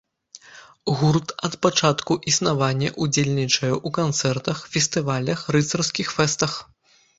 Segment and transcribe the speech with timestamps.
[1.01, 6.61] Гурт ад пачатку існавання ўдзельнічае ў канцэртах, фестывалях, рыцарскіх фэстах.